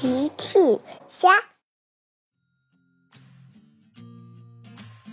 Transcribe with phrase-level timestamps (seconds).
[0.00, 0.80] 奇趣
[1.10, 1.28] 虾，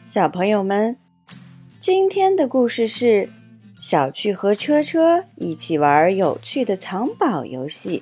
[0.06, 0.98] 小朋友们，
[1.78, 3.30] 今天的故事是
[3.82, 8.02] 小趣和车车一起玩有趣的藏宝游戏。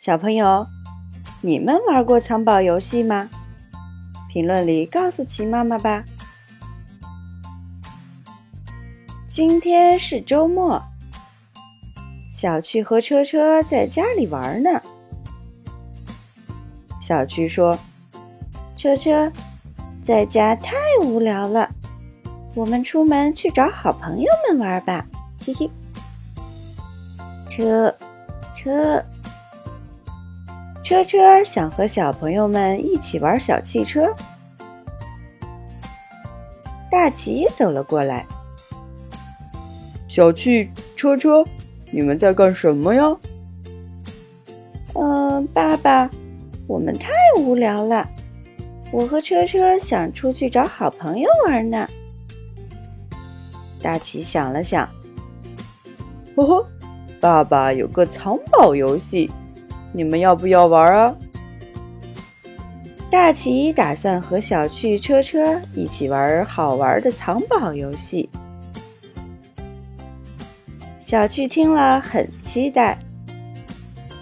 [0.00, 0.66] 小朋友，
[1.42, 3.28] 你们玩过藏宝游戏吗？
[4.30, 6.02] 评论里告诉奇妈妈吧。
[9.28, 10.82] 今天是周末。
[12.36, 14.78] 小趣和车车在家里玩呢。
[17.00, 17.74] 小趣说
[18.76, 19.32] ：“车车，
[20.04, 21.66] 在家太无聊了，
[22.54, 25.06] 我们出门去找好朋友们玩吧。”
[25.46, 25.70] 嘿嘿。
[27.46, 27.94] 车
[28.54, 29.02] 车
[30.84, 34.14] 车车想和小朋友们一起玩小汽车。
[36.90, 38.26] 大奇走了过来。
[40.06, 41.42] 小趣车车。
[41.90, 43.16] 你们在干什么呀？
[44.94, 46.10] 嗯，爸爸，
[46.66, 48.08] 我们太无聊了。
[48.92, 51.88] 我和车车想出去找好朋友玩呢。
[53.82, 54.88] 大奇想了想，
[56.34, 56.66] 呵呵，
[57.20, 59.30] 爸爸有个藏宝游戏，
[59.92, 61.14] 你们要不要玩啊？
[63.10, 68.28] 大奇打算和小趣、车车一起玩好玩的藏宝游戏。
[71.08, 72.98] 小趣听了很期待，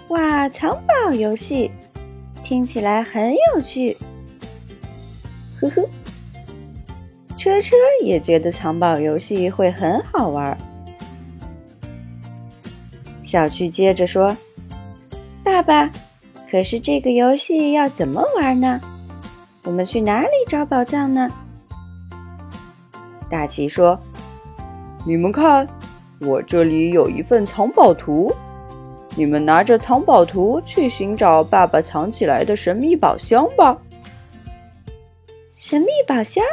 [0.09, 0.47] 哇！
[0.47, 1.71] 藏宝游戏
[2.43, 3.97] 听起来很有趣，
[5.59, 5.83] 呵呵。
[7.35, 10.55] 车车也觉得藏宝游戏会很好玩。
[13.23, 14.37] 小趣接着说
[15.43, 15.91] ：“爸爸，
[16.51, 18.79] 可是这个游戏要怎么玩呢？
[19.63, 21.31] 我们去哪里找宝藏呢？”
[23.27, 23.99] 大奇说
[25.03, 25.67] ：“你们看。”
[26.21, 28.33] 我这里有一份藏宝图，
[29.15, 33.77] 你们拿着藏宝图去寻找爸爸藏起来的神秘宝箱吧。
[35.53, 36.43] 神秘宝箱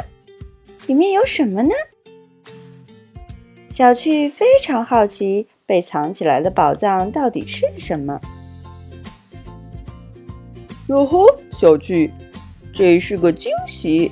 [0.87, 1.73] 里面有什么呢？
[3.71, 8.19] 小趣非常好奇，被藏起来的宝藏到底是什么？
[10.87, 12.11] 哟呵，小趣，
[12.73, 14.11] 这是个惊喜，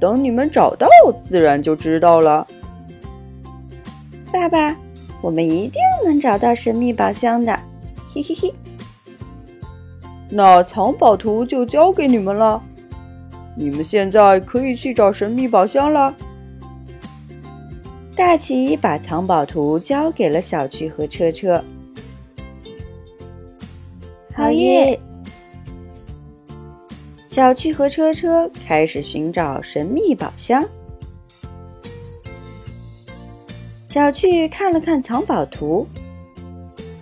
[0.00, 0.88] 等你们找到，
[1.28, 2.46] 自然就知道了。
[4.36, 4.76] 爸爸，
[5.22, 7.58] 我们一定能找到神秘宝箱的，
[8.12, 8.54] 嘿嘿嘿。
[10.28, 12.62] 那藏宝图就交给你们了，
[13.56, 16.14] 你们现在可以去找神秘宝箱了。
[18.14, 21.64] 大奇把藏宝图交给了小趣和车车。
[24.34, 25.00] 好耶！
[27.26, 30.62] 小趣和车车开始寻找神秘宝箱。
[33.96, 35.88] 小趣看了看藏宝图，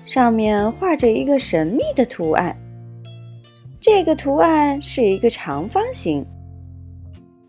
[0.05, 2.56] 上面画着一个神秘的图案。
[3.81, 6.25] 这个图案是一个长方形，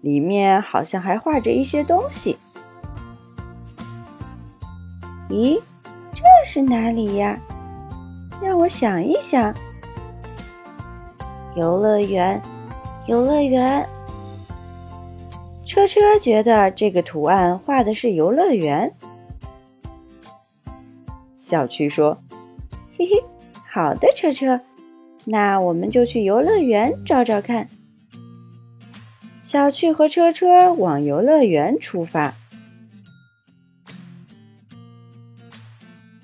[0.02, 2.36] 里面好像还画着一些东西。
[5.30, 5.62] 咦，
[6.12, 7.40] 这是哪里呀？
[8.42, 9.54] 让我想一想。
[11.56, 12.42] 游乐园，
[13.06, 13.88] 游乐园。
[15.64, 18.92] 车车觉得这个图案画的是游乐园。
[21.46, 22.18] 小趣说
[22.98, 23.24] ：“嘿嘿，
[23.72, 24.62] 好的，车车，
[25.26, 27.70] 那我们就去游乐园找找看。”
[29.46, 32.34] 小趣和车车往游乐园出发。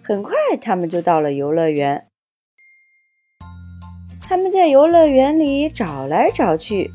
[0.02, 2.08] 很快，他们就到了游乐园。
[4.24, 6.90] 他们在游乐园里找来找去，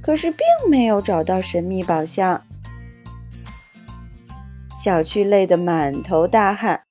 [0.00, 2.44] 可是并没有找到神秘宝箱。
[4.82, 6.82] 小趣累得满头大汗，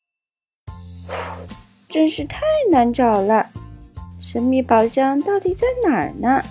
[1.90, 2.40] 真是太
[2.72, 3.48] 难找了。
[4.18, 6.42] 神秘宝箱到底在哪儿呢？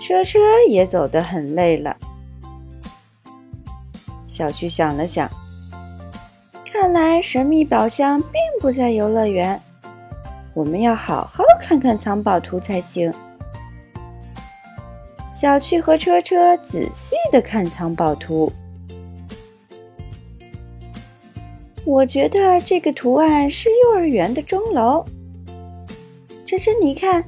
[0.00, 1.96] 车车也走得很累了。
[4.26, 5.30] 小趣想了想，
[6.64, 9.62] 看来神秘宝箱并不在游乐园，
[10.52, 13.14] 我们要好好看看藏宝图才行。
[15.32, 18.52] 小趣和车车仔细的看藏宝图。
[21.88, 25.02] 我觉得这个图案是幼儿园的钟楼。
[26.44, 27.24] 这这，你看，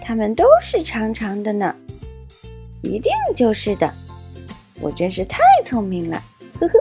[0.00, 1.74] 它们都是长长的呢，
[2.82, 3.92] 一定就是的。
[4.80, 6.22] 我真是太聪明了，
[6.60, 6.78] 呵呵。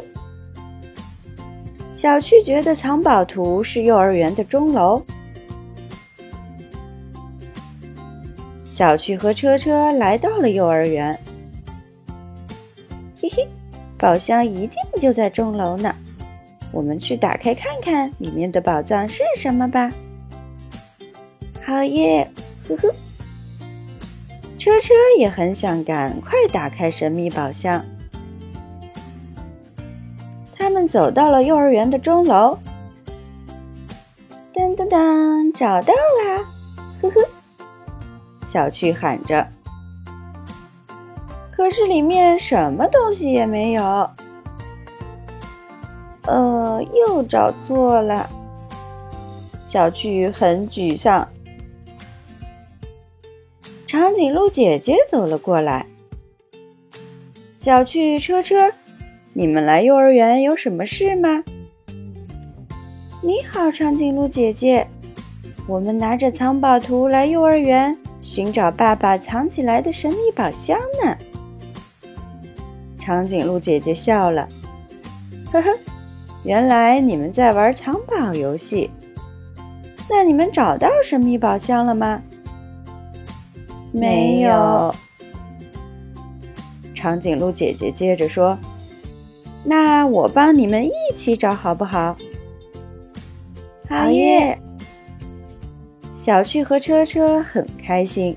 [1.94, 5.04] 小趣觉得藏宝图是幼儿园的钟楼。
[8.66, 11.20] 小趣和车车来到了幼儿园，
[13.20, 13.48] 嘿嘿，
[13.98, 15.92] 宝箱一定就在钟楼呢。
[16.72, 19.92] 我们去打开看看里面的宝藏是什么吧。
[21.66, 22.30] 好耶！
[22.68, 22.94] 呵呵。
[24.58, 27.86] 车车也很想赶快打开神秘宝箱。
[30.58, 32.58] 他们走到了幼儿园的钟楼。
[34.54, 36.44] 噔噔噔，找到啦！
[37.02, 37.22] 呵呵。
[38.46, 39.48] 小趣喊着。
[41.52, 44.10] 可是里面什么东西也没有。
[46.26, 48.30] 呃，又找错了。
[49.68, 51.28] 小趣很沮丧。
[53.86, 55.86] 长颈鹿姐姐走了过来。
[57.58, 58.72] 小趣、车车，
[59.34, 61.44] 你们来幼儿园有什么事吗？
[63.22, 64.88] 你好，长颈鹿姐姐。
[65.68, 71.16] 我们拿着藏宝图来幼儿园寻找爸爸藏起来的神秘宝箱呢。
[72.98, 74.48] 长颈鹿姐姐笑了，
[75.52, 75.70] 呵呵。
[76.44, 78.90] 原来你们在玩藏宝游戏，
[80.10, 82.22] 那你们找到神秘宝箱了吗？
[83.92, 84.94] 没有。
[86.94, 88.58] 长颈鹿姐姐接着说
[89.64, 92.16] ：“那我帮你们一起找好不好？”
[93.90, 94.60] 好耶！
[96.14, 98.36] 小趣和车车很开心。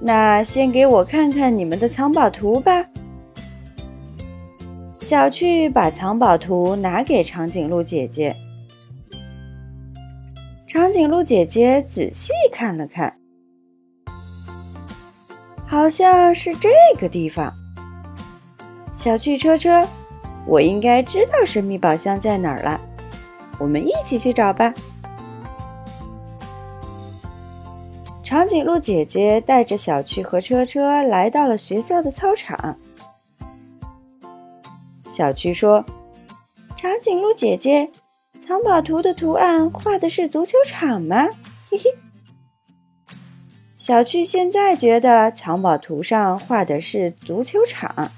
[0.00, 2.87] 那先给我看看你们的藏宝图吧。
[5.08, 8.36] 小趣把藏宝图拿给长颈鹿姐姐，
[10.66, 13.16] 长颈鹿姐姐仔细看了看，
[15.66, 16.68] 好像是这
[17.00, 17.50] 个地方。
[18.92, 19.82] 小趣车车，
[20.46, 22.78] 我应该知道神秘宝箱在哪儿了，
[23.58, 24.74] 我们一起去找吧。
[28.22, 32.76] 长颈鹿姐姐带着小趣和车车来到了学校的操场。
[35.18, 35.84] 小趣说
[36.78, 37.90] ：“长颈鹿姐姐，
[38.46, 41.24] 藏宝图的图案画的是足球场吗？”
[41.68, 41.98] 嘿嘿。
[43.74, 48.12] 小趣现在觉得藏宝图上画的是足球场。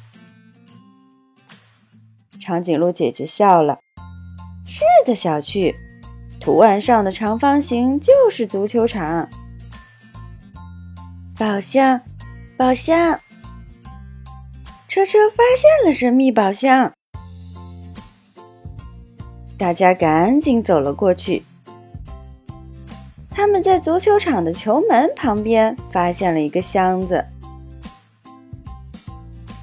[2.38, 3.78] 长颈鹿姐姐笑了
[4.66, 5.74] ：“是的，小趣，
[6.38, 9.26] 图案上的长方形就是足球场。”
[11.38, 12.02] 宝箱，
[12.58, 13.18] 宝箱。
[14.90, 16.92] 车车发现了神秘宝箱，
[19.56, 21.44] 大家赶紧走了过去。
[23.30, 27.24] 他们在足球场的球门旁边发现了一个箱子，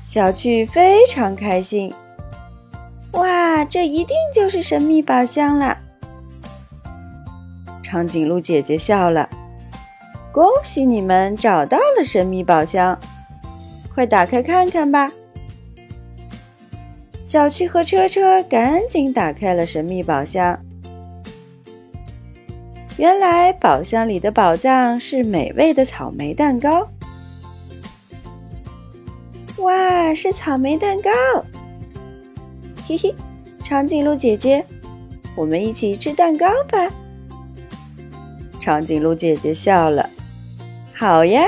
[0.06, 1.94] 小趣非常开心。
[3.12, 5.78] 哇，这一定就是神秘宝箱了！
[7.84, 9.28] 长颈鹿姐姐笑了，
[10.32, 12.98] 恭喜你们找到了神秘宝箱。
[13.98, 15.12] 快打开看看吧！
[17.24, 20.56] 小趣和车车赶紧打开了神秘宝箱。
[23.00, 26.88] 原来宝箱里的宝藏是美味的草莓蛋糕。
[29.62, 31.10] 哇，是草莓蛋糕！
[32.88, 33.16] 嘿嘿，
[33.64, 34.64] 长颈鹿姐姐，
[35.36, 36.88] 我们一起吃蛋糕吧！
[38.60, 40.08] 长颈鹿姐姐笑了，
[40.94, 41.48] 好呀。